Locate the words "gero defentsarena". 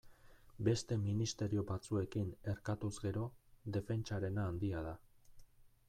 3.05-4.49